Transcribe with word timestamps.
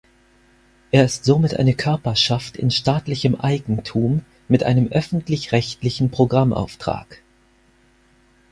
Er 0.89 1.05
ist 1.05 1.25
somit 1.25 1.57
eine 1.59 1.75
Körperschaft 1.75 2.57
in 2.57 2.71
staatlichem 2.71 3.35
Eigentum 3.35 4.21
mit 4.47 4.63
einem 4.63 4.87
öffentlich-rechtlichen 4.87 6.09
Programmauftrag. 6.09 7.21